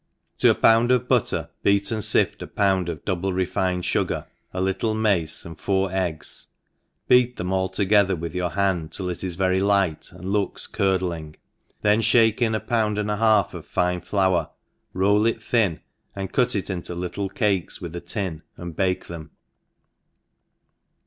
[0.39, 4.59] TO a pound of butter, beat and fift a pound of double refined fugar, a
[4.59, 6.47] little mace^ and four cggs^ r \>*^ ENGLISH HOUSE KEEPER, *7».V) eggs,
[7.29, 11.35] beat them all together with your hand till it is very light and looks curdling,
[11.83, 14.49] then {hake in a pound and a half of fine flour,*
[14.93, 15.79] roll it thin
[16.15, 19.29] and cut it into little cakes with a tiny and bake them.